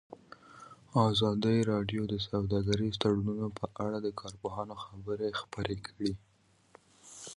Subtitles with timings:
[1.09, 6.13] ازادي راډیو د سوداګریز تړونونه په اړه د کارپوهانو خبرې خپرې کړي.